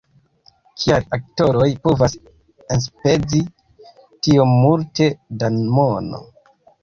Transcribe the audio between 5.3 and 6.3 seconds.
da mono!